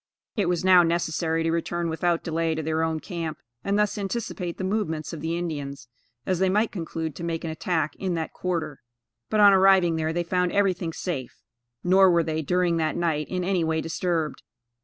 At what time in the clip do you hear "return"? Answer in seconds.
1.51-1.87